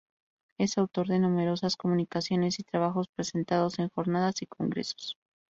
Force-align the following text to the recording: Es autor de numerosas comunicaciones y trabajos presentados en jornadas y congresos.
Es 0.57 0.79
autor 0.79 1.09
de 1.09 1.19
numerosas 1.19 1.75
comunicaciones 1.75 2.57
y 2.59 2.63
trabajos 2.63 3.07
presentados 3.15 3.77
en 3.77 3.89
jornadas 3.89 4.41
y 4.41 4.47
congresos. 4.47 5.15